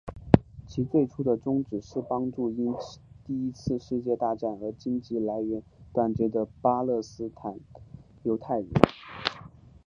[0.65, 2.73] 其最初的宗旨是帮助因
[3.23, 5.61] 第一次世界大战而经济来源
[5.93, 7.59] 断绝的巴勒斯坦
[8.23, 8.67] 犹太人。